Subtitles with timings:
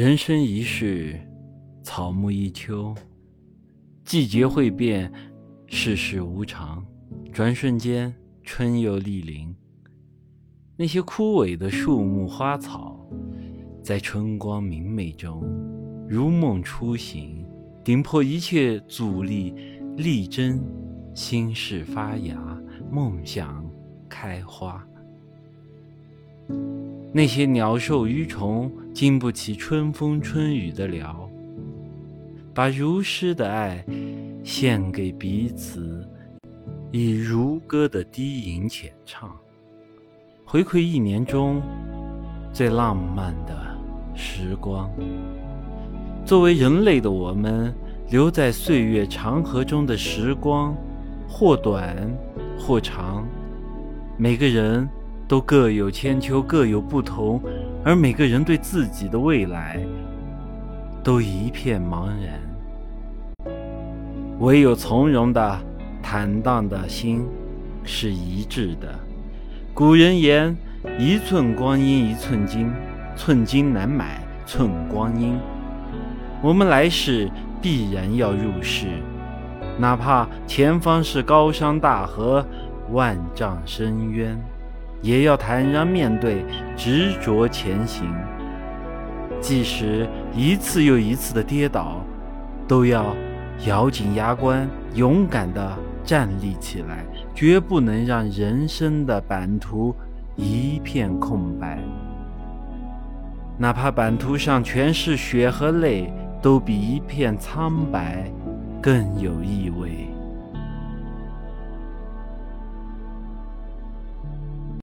[0.00, 1.14] 人生一世，
[1.82, 2.94] 草木一秋，
[4.02, 5.12] 季节会变，
[5.66, 6.82] 世事无常，
[7.34, 8.10] 转瞬间
[8.42, 9.54] 春又莅临。
[10.74, 13.06] 那些枯萎的树木花草，
[13.82, 15.44] 在春光明媚中，
[16.08, 17.44] 如梦初醒，
[17.84, 19.52] 顶破一切阻力，
[19.98, 20.64] 力争
[21.14, 22.58] 心事发芽，
[22.90, 23.70] 梦想
[24.08, 24.82] 开花。
[27.12, 31.26] 那些鸟兽鱼虫经不起春风春雨的撩，
[32.52, 33.82] 把如诗的爱
[34.44, 36.06] 献给彼此，
[36.90, 39.34] 以如歌的低吟浅唱，
[40.44, 41.62] 回馈一年中
[42.52, 43.56] 最浪漫的
[44.14, 44.90] 时光。
[46.26, 47.74] 作为人类的我们，
[48.10, 50.76] 留在岁月长河中的时光，
[51.26, 51.96] 或短
[52.58, 53.26] 或长，
[54.18, 54.86] 每个人。
[55.28, 57.40] 都各有千秋，各有不同，
[57.84, 59.80] 而每个人对自己的未来
[61.02, 62.40] 都一片茫然。
[64.38, 65.58] 唯有从容的、
[66.02, 67.26] 坦荡的心
[67.84, 68.88] 是一致的。
[69.72, 70.56] 古人言
[70.98, 72.70] ：“一寸光阴一寸金，
[73.16, 75.38] 寸金难买寸光阴。”
[76.42, 78.86] 我们来世必然要入世，
[79.78, 82.44] 哪怕前方是高山大河、
[82.92, 84.38] 万丈深渊。
[85.02, 86.44] 也要坦然面对，
[86.76, 88.12] 执着前行。
[89.40, 92.04] 即使一次又一次的跌倒，
[92.68, 93.16] 都要
[93.66, 99.94] 咬紧牙关，勇敢地站立起来，绝不能让人生的版图
[100.36, 101.78] 一片空白。
[103.56, 106.12] 哪怕版图上全是血和泪，
[106.42, 108.30] 都比一片苍白
[108.82, 110.08] 更有意味。